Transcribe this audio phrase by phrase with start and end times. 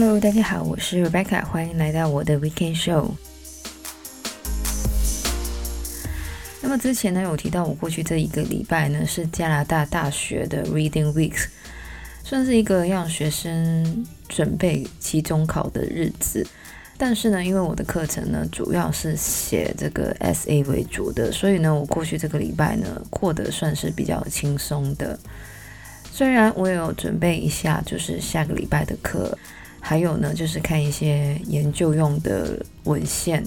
[0.00, 3.10] Hello，大家好，我是 Rebecca，欢迎来到我的 Weekend Show。
[6.62, 11.46] 那么之前呢，有提到我过去这一个礼拜呢是加拿大大学的 Reading Weeks，
[12.22, 16.46] 算是一个让学生准备期中考的日子。
[16.96, 25.18] 但是呢，因为我的课程呢主要是写这个 SA 为主的，所以呢，我过去这个礼拜呢过得算是比较轻松的。
[26.12, 29.36] 虽然我有准备一下，就是下个礼拜的课，
[29.80, 33.42] 还有呢，就是看一些研究用的文献，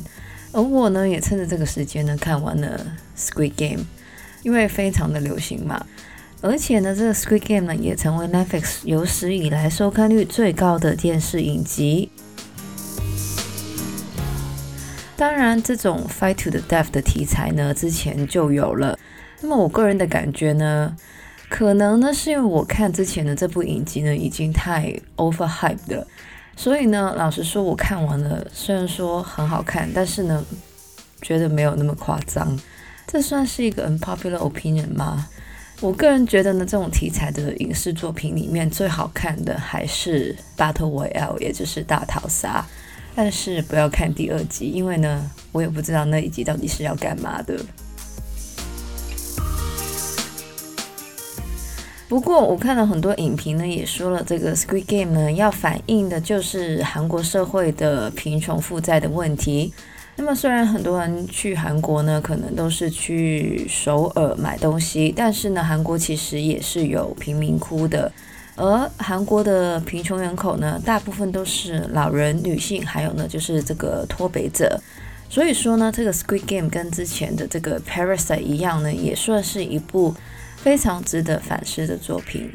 [0.51, 2.85] 而我呢也趁着这个时间呢看完了
[3.19, 3.83] 《Squid Game》，
[4.43, 5.85] 因为非常的流行嘛，
[6.41, 12.09] 而且呢，这个《Squid Game》呢也成为 Netflix 有史以来收看率最高的电视影集。
[15.15, 18.97] 当然，这种 fight to the death 的题材呢，之前就有了。
[19.39, 20.95] 那么，我个人的感觉呢，
[21.51, 26.07] 可能呢是因为我看之前的这部影集呢，已经太 overhyped 了，
[26.55, 30.41] 所以呢，老实说，我看完了，虽然说很好看，但是呢，
[31.21, 32.57] 觉得没有那么夸张。
[33.05, 35.27] 这算是一个 unpopular opinion 吗？
[35.81, 42.65] 我个人觉得呢，这种题材的影视作品里面，最好看的还是 Battle Royale，也就是大逃杀。
[43.13, 47.59] 但是不要看第二集，因为呢，我也不知道那一集到底是要干嘛的。
[52.11, 59.73] 不过我看了很多影评呢，也说了这个《Squid Game》呢，要反映的就是韩国社会的贫穷负债的问题。
[60.17, 68.11] 那么虽然很多人去韩国呢，可能都是去首尔买东西，但是呢，韩国其实也是有贫民窟的。
[68.57, 74.77] 而韩国的贫穷人口呢，大部分都是老人、女性，还有呢就是这个脱北者。
[75.29, 80.13] 所以说呢，这个《Squid Game》跟之前的这个《Parasite》一样呢，也算是一部
[80.63, 82.51] 非常值得反思的作品。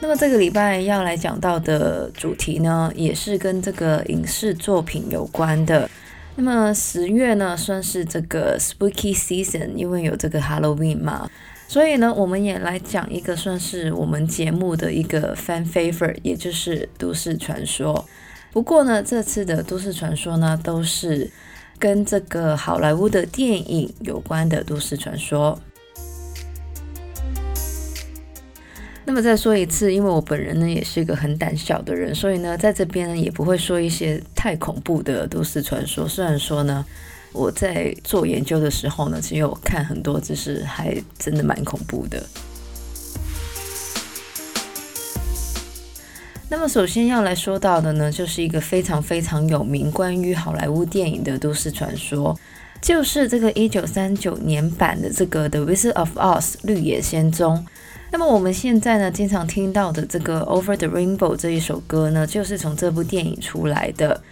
[0.00, 5.88] 那么这个礼拜要来讲到的主题呢，也是跟这个影视作品有关的。
[6.36, 11.28] 那么十月呢，算是这个 Spooky Season，因为有这个 Halloween 嘛，
[11.66, 18.04] 所以呢，我们也来讲一个算是我们节目的一个 Fan Favorite，也就是都市传说。
[18.52, 21.28] 不过呢，这次的都市传说呢，都是
[21.78, 25.58] 跟这个好莱坞的电影有关的都市传说。
[29.04, 36.06] 那么再说一次，因为我本人呢也是一个很胆小的人，所以呢在这边呢也不会说一些太恐怖的都市传说。
[36.06, 36.84] 虽然说呢
[37.32, 42.22] 我在做研究的时候呢，其实我看很多，就是还真的蛮恐怖的。
[46.50, 52.34] 那么首先要来说到的呢，就是一个非常非常有名关于好莱坞电影的都市传说，
[52.80, 57.66] 就是这个一九三九年版的这个《The Wizard of Oz》绿野仙踪。
[58.10, 64.22] 那么我们现在呢，经常听到的这个《Over the Rainbow》这一首歌呢，就是从这部电影出来的。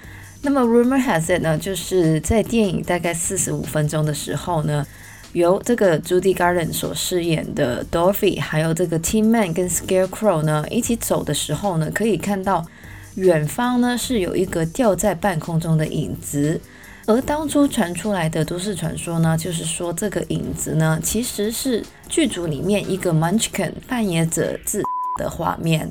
[0.41, 4.87] 那么 Rumor has it 呢，就是在电影大概四十五分钟的时候呢，
[5.36, 12.64] 由这个 Judy Garland 所饰演的 Dorothy，还有这个 Tin Man 跟 Scarecrow 呢一起走的时候呢，可以看到
[13.16, 16.58] 远方呢是有一个吊在半空中的影子。
[17.06, 24.82] 而当初传出来的都市传说呢，就是说这个影子呢，其实是剧组里面一个 Munchkin 扮演者自
[25.18, 25.91] 的画面。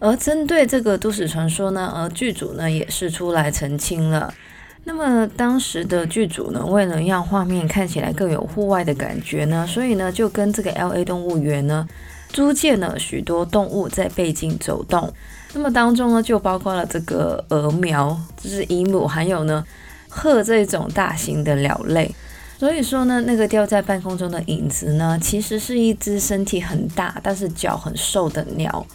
[0.00, 4.34] 而针对这个都市传说呢，而剧组呢也是出来澄清了。
[4.84, 11.88] 那么当时的剧组呢，为了让画面看起来更有户外的感觉呢，所以呢就跟这个 LA 动物园呢
[12.30, 15.12] 租借了许多动物在背景走动。
[15.54, 19.64] 那么当中呢就包括了这个鹅苗，就是鹦鹉，还有呢。
[20.14, 22.14] 鹤这种大型的鸟类，
[22.58, 28.86] 所以说呢，那个吊在半空中的影子呢，其实是一只身体很大，但是脚很瘦的鸟。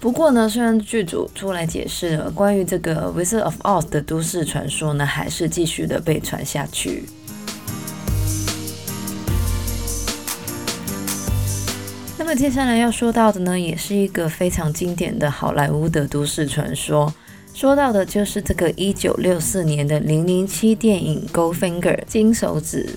[0.00, 7.04] 不过呢，虽然剧组出来解释了关于这个《Wizard of Oz》的都市传说呢，还是继续的被传下去。
[12.18, 17.12] 那么接下来要说到的呢，也是一个非常经典的好莱坞的都市传说。
[17.52, 22.88] 说到的就是这个一九六四年的《零零七》电影《Goldfinger》金手指。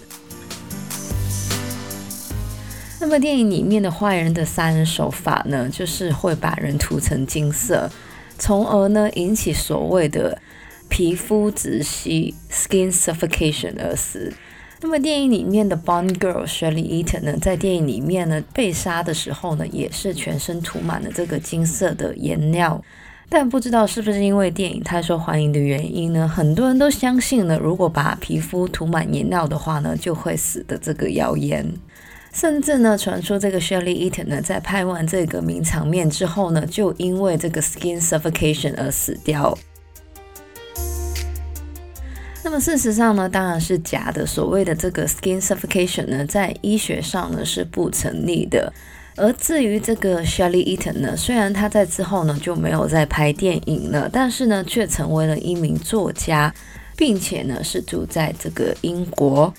[3.04, 7.92] 那么电影里面的坏人的杀人手法呢，就是会把人涂成金色，
[8.38, 10.42] 从而呢引起所谓的
[10.88, 14.32] 皮肤窒息 （skin suffocation） 而死。
[14.80, 22.82] 那么电影里面的 Bond Girl Shirley Eaton 呢，在电影里面呢被杀的时候呢，也是全身涂满了这个金色的颜料。
[23.28, 31.70] 但不知道是不是因为电影太受欢迎的原因呢，很多人都相信呢，如果把皮肤涂满颜料的话呢，就会死的这个谣言。
[32.33, 39.56] 甚至呢，传出这个 Shelley Eaton 呢，在拍完这个名场面之后呢，就因为这个 skin suffocation 而死掉。
[42.44, 44.25] 那么事实上呢，当然是假的。
[44.25, 48.74] 所谓的这个 skin suffocation 呢，在医学上呢是不成立的。
[49.15, 56.51] 而至于这个 Shelley Eaton 呢，虽然他在之后呢就没有再拍电影了，但是呢却成为了一名作家，
[56.97, 59.53] 并且呢是住在这个英国。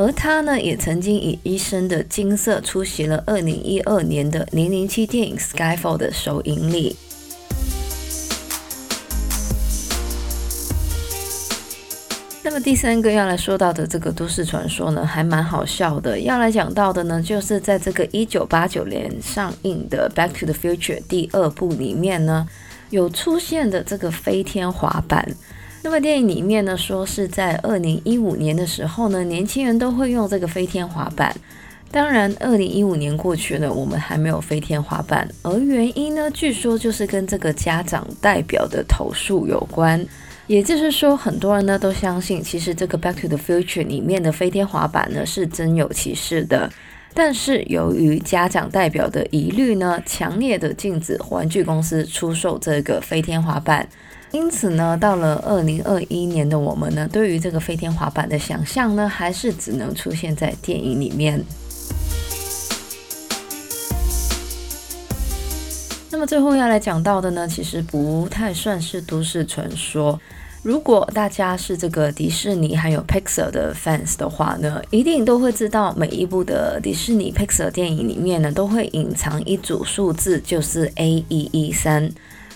[0.00, 6.94] 而他呢，也曾经以一身的金色出席了二零一二年的《零零七》电影《Skyfall》的首映礼。
[12.44, 16.20] 那么第三个要来说到的这个都市传说呢，还蛮好笑的。
[16.20, 22.46] 要来讲到的呢，就是在这个一九八九年上映的《Back to the Future》第二部里面呢，
[22.90, 25.34] 有出现的这个飞天滑板。
[25.82, 31.34] 那么电影里面呢，说是在二零一五年的时候呢，年轻人都会用这个飞天滑板。
[31.90, 35.26] 当然，二零一五年过去了，我们还没有飞天滑板。
[35.42, 40.04] 而原因呢，据说就是跟这个家长代表的投诉有关。
[40.48, 46.70] 也就是说，很多人呢都相信，其实这个《Back to the Future》里面的飞天滑板呢是真有其事的。
[47.14, 53.88] 但是由于家长代表的疑虑呢，强烈的禁止玩具公司出售这个飞天滑板。
[54.30, 61.42] 因此呢，到了二零二一年的我们呢，对于这个飞天滑板的想象呢，还是只能出现在电影里面。
[66.10, 70.20] 那么最后要来讲到的呢，其实不太算是都市传说。
[70.62, 82.10] 如果大家是这个迪士尼还有 Pixar 的 fans 的话呢，一定都会知道，每一部的迪士尼 Pixar 电影里面呢，都会隐藏一组数字，就是 A 一一三。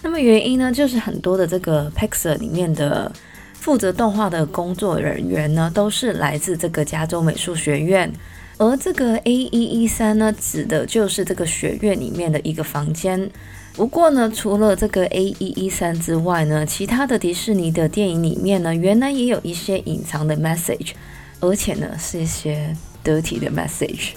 [0.04, 3.10] 那么原因呢，就是很多的这个 Pixar 里面的
[3.54, 8.12] 负责动画的工作人员呢，都是来自这个加州美术学院，
[8.58, 13.30] 而这个 A 一一三呢，指的就是这个学院里面的一个房间。
[13.74, 20.90] 不过呢，除了这个 A 一一三之外呢，其他的迪士尼的电影里面呢，原来也有一些隐藏的 message，
[21.38, 24.10] 而且呢，是一些得体的 message。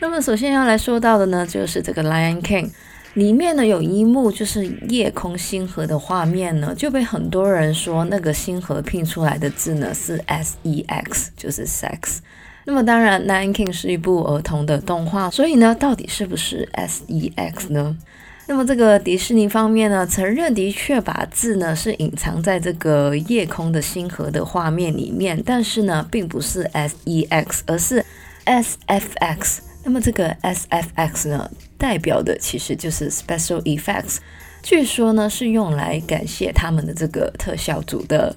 [0.00, 2.70] 那么首先要来说到的呢，就是这个 Lion King。
[3.14, 12.20] 里面呢，有一幕就是夜空星河的画面呢，就被很多人说那个星河拼出来的字呢是 S E X，就是 sex。
[12.64, 17.96] 那么当然，《Lion King》是一部儿童的动画，所以呢，到底是不是 S E X 呢？
[18.46, 28.04] 那么这个迪士尼方面呢，承认的确把字呢是隐藏在这个夜空的星河的画面里面，但是呢，并不是 S E X，而是
[28.44, 29.62] S F X。
[29.84, 34.18] 那么这个 S F X 呢，代表的其实就是 Special Effects，
[34.62, 38.34] 据说呢是用来感谢他们的这个特效组的。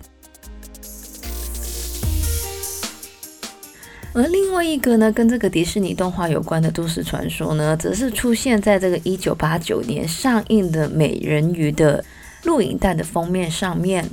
[4.13, 12.03] 而另外一个呢，跟这个迪士尼动画有关的都市传说呢，则是出现在这个一九八九年上映的《美人鱼》的
[12.44, 14.03] 录影带的封面上面。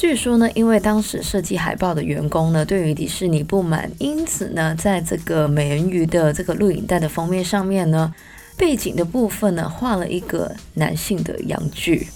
[0.00, 8.14] 据说呢，因为当时设计海报的员工呢，对于迪士尼不满，因此呢，在这个美人鱼的这个录影带的封面上面呢，
[8.56, 12.08] 背景的部分呢，画了一个男性的阳具。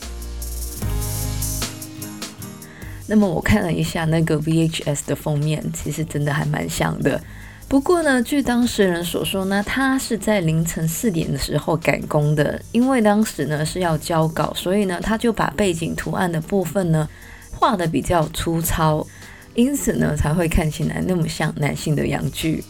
[3.06, 7.20] 那么我看了一下那个 VHS 的封面，其实真的还蛮像的。
[7.68, 17.06] 不过呢，据当事人所说呢，他是在凌晨四点的时候赶工的，因为当时呢是要交稿，所以呢，他就把背景图案的部分呢。
[17.54, 19.06] 画的比较粗糙，
[19.54, 22.64] 因此呢才会看起来那么像男性的阳具。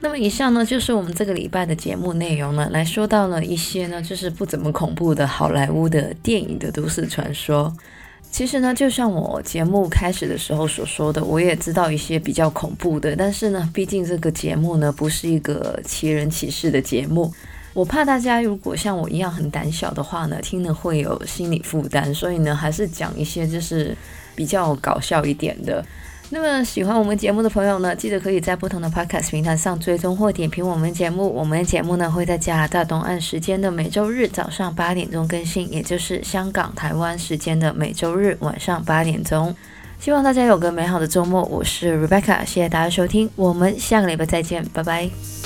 [0.00, 7.74] 那么以上呢就是我们这个礼拜的节目内容呢，来说到了一些呢就是不怎么恐怖的好莱坞的电影的都市传说。
[8.30, 17.32] 其实呢，就像我节目开始的时候所说的，我也知道一些比较恐怖的，但是呢，毕竟这个节目呢不是一个奇人奇事的节目。
[17.76, 23.94] 我怕大家如果像我一样很胆小的话呢，听了会有心理负担，所以呢，还是讲一些就是
[24.34, 25.84] 比较搞笑一点的。
[26.30, 31.28] 那么喜欢我们节目的朋友呢，记得可以在不同的 Podcast 平台上追踪或点评我们节目。
[31.28, 39.54] 我们的节目呢会在加拿大东岸时间的每周日早上八点钟更新，也就是香港、台湾时间的每周日晚上八点钟。
[40.00, 41.44] 希望大家有个美好的周末。
[41.44, 45.45] 我是 Rebecca，谢谢大家收听，我们下个礼拜再见，拜拜。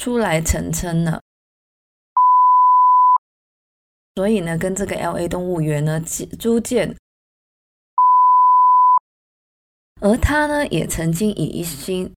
[0.00, 1.20] 出来澄清了，
[4.14, 6.96] 所以呢，跟这个 LA 动物园呢租借，
[10.00, 12.14] 而他呢也曾经以一心。